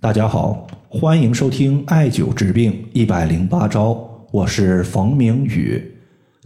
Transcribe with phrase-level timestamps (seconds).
[0.00, 3.98] 大家好，欢迎收听艾灸治病一百零八招，
[4.30, 5.82] 我是冯明宇。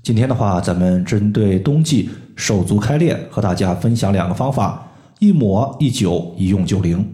[0.03, 7.07] 今天的话，咱们针对冬季手足开裂，和大家分享两个方法：一抹一灸，一用就灵。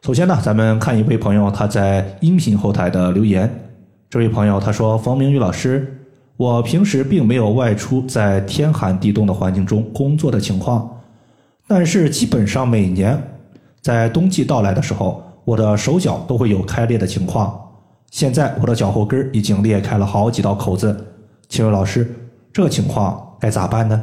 [0.00, 3.52] 首先呢，咱们看一位朋友他在音频后台的留言。
[4.08, 6.06] 这位朋友他说：“冯明宇老师，
[6.36, 10.88] 我平时并没有外出在天寒地冻的环境中工作的情况，
[11.66, 13.20] 但是基本上每年。”
[13.86, 17.56] 在冬季到来的时候，我的手脚都会有开裂的情况。
[18.10, 21.06] 现在我的脚后跟已经裂开了好几道口子，
[21.48, 22.12] 请问老师，
[22.52, 24.02] 这情况该咋办呢？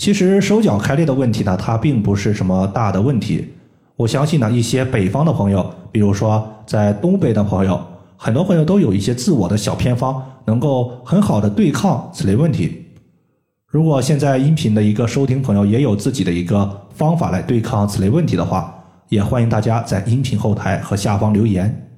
[0.00, 3.54] 其实手脚开裂的问题呢，它并不是什么大的问题。
[3.94, 7.80] 我相信呢，一些北方的朋友，比如说在东北的朋友，
[8.16, 12.79] 很多朋友都有一些自我的小偏方，能够很好的对抗此类问题。
[13.70, 18.74] 如果现在音频的一个收听朋友也有自己的一个方法来对抗此类问题的话，
[19.08, 21.88] 也欢迎大家在音频后台和下方留言。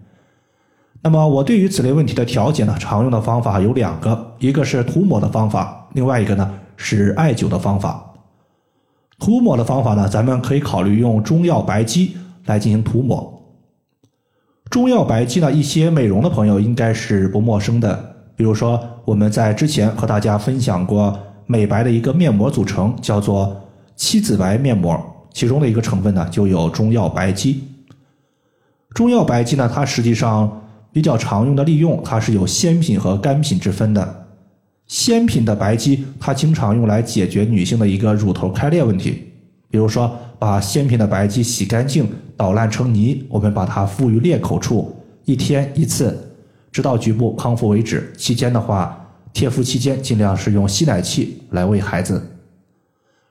[1.01, 8.05] 那么我对于此类问题的调节呢，常用的方法有两个，一个是涂抹的方法，另外一个呢是艾灸的方法。
[9.18, 13.43] 涂抹的方法呢，咱们可以考虑用中药白鸡来进行涂抹。
[14.68, 21.18] 中药白鸡呢，一些美容的朋友应该是不陌生的，比如说我们在之前和大家分享过。
[21.53, 23.55] 美白的一个面膜组成叫做
[23.95, 24.99] 七子白面膜，
[25.35, 27.63] 其中的一个成分呢就有中药白鸡。
[28.95, 34.27] 中药白鸡呢，它实际上比较常用的利用，它是有鲜品和干品之分的。
[34.87, 39.23] 鲜品的白鸡，它经常用来解决女性的一个乳头开裂问题。
[39.69, 46.19] 比如说，把鲜品的白鸡洗干净，捣烂成泥，我们把它敷于裂口处，一天一次，
[46.71, 48.11] 直到局部康复为止。
[48.17, 48.99] 期间的话。
[49.33, 52.23] 贴敷期间尽量是用吸奶器来喂孩子。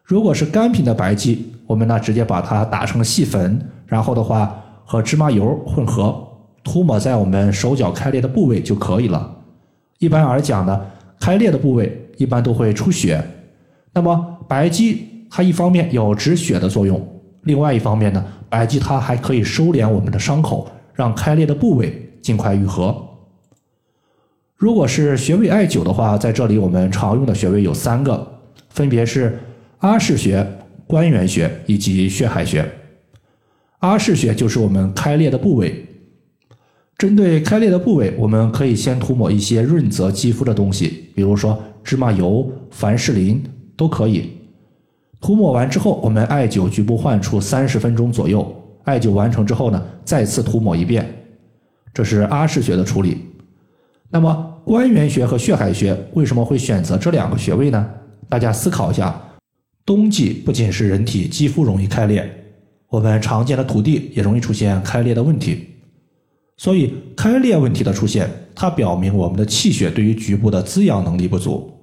[0.03, 6.27] 如果是干品的白鸡，我们呢直接把它打成细粉，然后的话和芝麻油混合
[6.63, 9.37] 涂抹在我们手脚开裂的部位就可以了。
[9.99, 10.81] 一般而讲呢，
[11.19, 13.23] 开裂的部位一般都会出血。
[13.93, 17.01] 那么白鸡它一方面有止血的作用，
[17.43, 23.07] 另外一方面呢，白鸡它还可以收敛我们的伤口，让开裂的部位尽快愈合。
[24.61, 28.39] 如果是穴位艾灸的话，在这里我们常用的穴位有三个，
[28.69, 29.35] 分别是
[29.79, 30.47] 阿是穴、
[30.85, 32.63] 关元穴以及血海穴。
[33.79, 35.83] 阿是穴就是我们开裂的部位，
[36.95, 43.43] 针对开裂的部位，我们可以先涂抹一些润泽肌肤的东西，比如说芝麻油、凡士林
[43.75, 44.29] 都可以。
[45.19, 48.55] 涂抹完之后，我们艾灸局部患处三十分钟左右。
[48.83, 51.11] 艾灸完成之后呢，再次涂抹一遍，
[51.91, 53.17] 这是阿是穴的处理。
[54.11, 54.49] 那么。
[54.63, 57.89] 关元穴和血海穴为什么会选择这两个穴位呢？
[58.29, 59.19] 大家思考一下。
[59.83, 62.29] 冬季不仅是人体肌肤容易开裂，
[62.87, 65.67] 我们常见的土地也容易出现开裂的问题。
[66.57, 71.73] 所以开裂问题的出现，它表明我们的气血对于局部的滋养能力不足，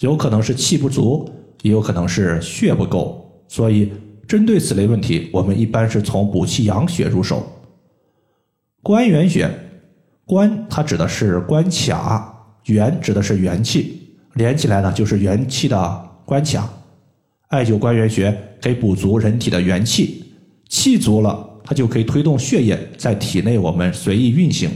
[0.00, 3.30] 有可能是气不足，也有可能是血不够。
[3.46, 3.92] 所以
[4.26, 7.46] 针对此类问题，我们一般是从补气养血入手。
[8.82, 9.50] 关元穴。
[10.24, 12.32] 关它指的是关卡，
[12.66, 16.68] 元指的是元气，连起来呢就是元气的关卡。
[17.48, 20.24] 艾灸关元穴可以补足人体的元气，
[20.68, 24.70] 气足了，它就可以推动血液在体内我们随意运行。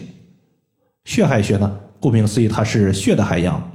[1.04, 3.72] 血海穴呢，顾名思义，它是血的海洋。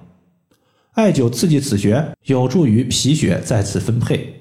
[0.91, 4.35] 艾灸刺激此穴，有助于脾血再次分配。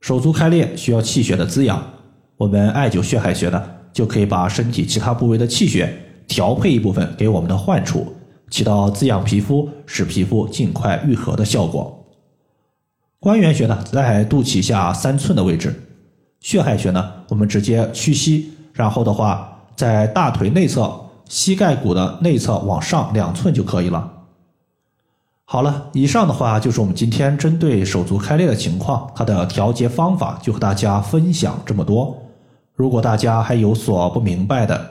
[0.00, 1.92] 手足开裂需要气血的滋养，
[2.36, 3.62] 我们艾灸血海穴呢，
[3.92, 5.96] 就可以把身体其他部位的气血。
[6.26, 8.12] 调配一部分给我们的患处，
[8.50, 11.98] 起到滋养皮肤、使皮肤尽快愈合的效果。
[13.18, 15.70] 关元穴呢，在肚脐下三寸的位置；
[16.40, 20.92] 血海穴呢，我们直接屈膝，然后的话，在大腿内侧
[21.28, 24.10] 膝盖骨的内侧往上两寸就可以了。
[25.44, 32.16] 好了，以上的话就是我们今天针对手足开裂的情况，它的调节方法就和大家分享这么多。
[32.74, 34.90] 如果大家还有所不明白的，